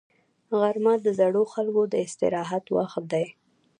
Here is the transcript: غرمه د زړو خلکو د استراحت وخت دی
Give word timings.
غرمه 0.59 0.93
د 1.05 1.07
زړو 1.19 1.43
خلکو 1.53 1.81
د 1.91 1.93
استراحت 2.05 2.65
وخت 2.77 3.03
دی 3.13 3.25